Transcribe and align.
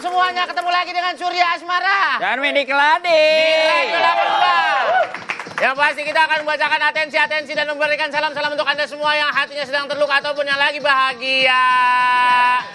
semuanya, 0.00 0.48
ketemu 0.48 0.70
lagi 0.72 0.92
dengan 0.96 1.12
Surya 1.12 1.44
Asmara. 1.52 2.16
Dan 2.20 2.40
Windy 2.40 2.64
Keladi. 2.64 3.24
Di 3.36 3.68
Radio 3.68 3.98
82. 4.00 5.56
Yang 5.56 5.72
pasti 5.72 6.02
kita 6.04 6.20
akan 6.20 6.38
membacakan 6.44 6.80
atensi-atensi 6.84 7.52
dan 7.56 7.64
memberikan 7.72 8.12
salam-salam 8.12 8.52
untuk 8.52 8.68
Anda 8.68 8.84
semua 8.84 9.16
yang 9.16 9.32
hatinya 9.32 9.64
sedang 9.64 9.88
terluka 9.88 10.20
ataupun 10.20 10.44
yang 10.44 10.60
lagi 10.60 10.84
bahagia. 10.84 11.64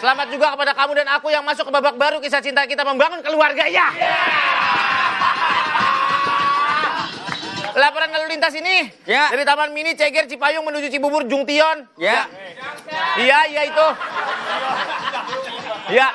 Selamat 0.02 0.34
juga 0.34 0.50
kepada 0.50 0.74
kamu 0.74 0.92
dan 0.98 1.08
aku 1.14 1.30
yang 1.30 1.46
masuk 1.46 1.70
ke 1.70 1.74
babak 1.74 1.94
baru 1.94 2.18
kisah 2.18 2.42
cinta 2.42 2.66
kita 2.66 2.82
membangun 2.82 3.22
keluarga 3.22 3.70
ya. 3.70 3.86
Laporan 7.72 8.10
lalu 8.12 8.36
lintas 8.36 8.52
ini 8.58 8.90
Ya. 9.08 9.30
dari 9.32 9.46
Taman 9.48 9.72
Mini 9.72 9.94
Ceger 9.96 10.26
Cipayung 10.28 10.66
menuju 10.66 10.90
Cibubur 10.90 11.24
Jungtion. 11.30 11.86
Ya. 12.02 12.26
Iya, 13.16 13.40
iya 13.48 13.62
itu. 13.70 13.88
Ya. 15.94 16.10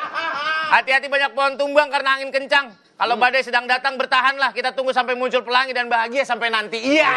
Hati-hati 0.66 1.06
banyak 1.06 1.30
pohon 1.30 1.55
tumbang 1.55 1.87
karena 1.88 2.19
angin 2.19 2.34
kencang. 2.34 2.74
Kalau 2.97 3.15
badai 3.20 3.45
sedang 3.45 3.69
datang 3.70 3.95
bertahanlah. 3.95 4.51
Kita 4.51 4.74
tunggu 4.74 4.91
sampai 4.91 5.15
muncul 5.15 5.45
pelangi 5.47 5.70
dan 5.70 5.87
bahagia 5.87 6.27
sampai 6.27 6.51
nanti. 6.51 6.80
Iya. 6.80 7.11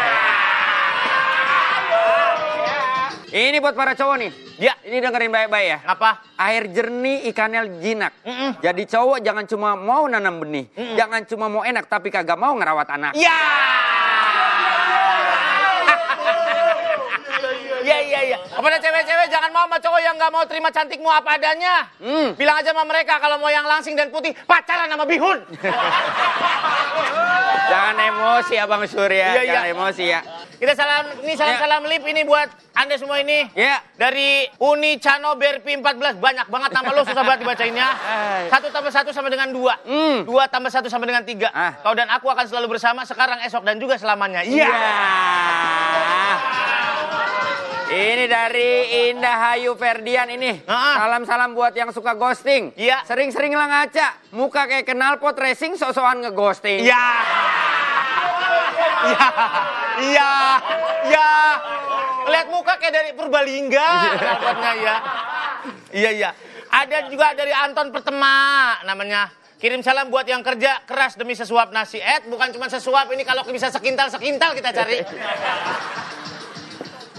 Ini 3.30 3.62
buat 3.62 3.78
para 3.78 3.94
cowok 3.94 4.16
nih. 4.22 4.32
Ya. 4.60 4.74
Ini 4.86 5.02
dengerin 5.02 5.32
baik-baik 5.32 5.68
ya. 5.70 5.80
Apa? 5.86 6.20
Air 6.36 6.68
jernih 6.70 7.30
ikannya 7.30 7.80
jinak. 7.80 8.14
Mm-mm. 8.26 8.60
Jadi 8.60 8.84
cowok 8.90 9.22
jangan 9.24 9.46
cuma 9.48 9.78
mau 9.78 10.10
nanam 10.10 10.42
benih. 10.42 10.68
Jangan 10.98 11.24
cuma 11.30 11.46
mau 11.48 11.64
enak 11.64 11.88
tapi 11.88 12.12
kagak 12.12 12.38
mau 12.38 12.54
ngerawat 12.58 12.90
anak. 12.92 13.14
Ya. 13.16 13.79
Iya, 17.90 17.98
iya, 18.06 18.20
iya. 18.22 18.38
Kepada 18.38 18.78
cewek-cewek 18.78 19.34
jangan 19.34 19.50
mau 19.50 19.66
sama 19.66 19.82
cowok 19.82 20.02
yang 20.06 20.14
nggak 20.14 20.30
mau 20.30 20.46
terima 20.46 20.70
cantikmu 20.70 21.10
apa 21.10 21.42
adanya. 21.42 21.90
Hmm. 21.98 22.38
Bilang 22.38 22.62
aja 22.62 22.70
sama 22.70 22.86
mereka 22.86 23.18
kalau 23.18 23.42
mau 23.42 23.50
yang 23.50 23.66
langsing 23.66 23.98
dan 23.98 24.14
putih 24.14 24.30
pacaran 24.46 24.86
sama 24.86 25.10
bihun. 25.10 25.42
Jangan 27.70 27.96
emosi 28.02 28.56
Abang 28.58 28.84
Surya. 28.90 29.38
Iya, 29.38 29.42
iya. 29.46 29.54
Jangan 29.54 29.70
emosi 29.74 30.06
ya. 30.06 30.22
Kita 30.60 30.76
salam 30.76 31.06
ini 31.24 31.34
salam-salam 31.40 31.88
lip 31.88 32.04
ini 32.04 32.28
buat 32.28 32.50
Anda 32.76 33.00
semua 33.00 33.22
ini. 33.22 33.48
Ya. 33.56 33.80
Dari 33.96 34.44
Uni 34.60 35.00
Cano 35.00 35.40
Berpi 35.40 35.78
14 35.78 36.20
banyak 36.20 36.48
banget 36.52 36.70
nama 36.76 36.90
lo 36.92 37.02
susah 37.08 37.24
banget 37.24 37.48
dibacainnya. 37.48 37.88
Satu 38.52 38.68
tambah 38.74 38.92
satu 38.92 39.14
sama 39.16 39.32
dengan 39.32 39.54
dua. 39.54 39.80
Hmm. 39.86 40.28
Dua 40.28 40.50
tambah 40.52 40.74
satu 40.74 40.92
sama 40.92 41.08
dengan 41.08 41.24
tiga. 41.24 41.54
Ah. 41.54 41.80
Kau 41.80 41.96
dan 41.96 42.10
aku 42.10 42.28
akan 42.28 42.46
selalu 42.50 42.76
bersama 42.76 43.06
sekarang, 43.06 43.40
esok 43.46 43.64
dan 43.64 43.80
juga 43.80 43.96
selamanya. 43.96 44.44
Iya. 44.44 44.68
Iya. 44.68 46.69
Ini 48.20 48.28
dari 48.28 48.72
Indah 49.16 49.56
Hayu 49.56 49.80
Ferdian 49.80 50.28
ini. 50.28 50.60
Salam-salam 50.68 51.56
buat 51.56 51.72
yang 51.72 51.88
suka 51.96 52.20
ghosting. 52.20 52.76
Iya. 52.76 53.00
Sering-sering 53.08 53.56
lah 53.56 53.64
ngaca. 53.72 54.36
Muka 54.36 54.68
kayak 54.68 54.92
kenal 54.92 55.24
pot 55.24 55.40
racing 55.40 55.80
sok-sokan 55.80 56.28
ngeghosting. 56.28 56.84
Iya. 56.84 57.08
Iya. 59.08 59.28
Iya. 60.04 60.32
Iya. 61.08 61.30
Lihat 62.28 62.48
muka 62.52 62.76
kayak 62.76 62.92
dari 62.92 63.10
Purbalingga. 63.16 63.88
Dapatnya 64.20 64.72
ya. 64.76 64.96
Iya, 65.96 66.10
iya. 66.12 66.30
Ada 66.76 67.08
juga 67.08 67.32
dari 67.40 67.56
Anton 67.56 67.88
Pertema 67.96 68.76
namanya. 68.84 69.32
Kirim 69.64 69.80
salam 69.80 70.12
buat 70.12 70.28
yang 70.28 70.44
kerja 70.44 70.84
keras 70.84 71.16
demi 71.16 71.40
sesuap 71.40 71.72
nasi. 71.72 72.04
Eh, 72.04 72.28
bukan 72.28 72.52
cuma 72.52 72.68
sesuap 72.68 73.08
ini 73.16 73.24
kalau 73.24 73.48
bisa 73.48 73.72
sekintal 73.72 74.12
sekintal 74.12 74.52
kita 74.60 74.76
cari. 74.76 75.00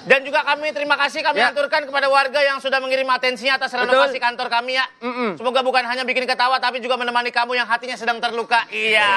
Dan 0.01 0.25
juga 0.25 0.41
kami 0.43 0.73
terima 0.73 0.97
kasih 0.97 1.21
kami 1.21 1.39
Ya. 1.39 1.53
aturkan 1.53 1.85
kepada 1.85 2.09
warga 2.09 2.41
yang 2.41 2.57
sudah 2.59 2.81
mengirim 2.81 3.05
atensinya 3.07 3.57
atas 3.57 3.73
renovasi 3.73 4.17
Betul. 4.17 4.25
kantor 4.25 4.49
kami 4.49 4.77
ya. 4.77 4.85
Mm-mm. 5.01 5.37
Semoga 5.37 5.61
bukan 5.61 5.85
hanya 5.85 6.05
bikin 6.05 6.25
ketawa 6.25 6.57
tapi 6.57 6.81
juga 6.81 6.97
menemani 6.97 7.29
kamu 7.29 7.55
yang 7.55 7.69
hatinya 7.69 7.95
sedang 7.95 8.17
terluka. 8.19 8.65
Iya. 8.69 9.09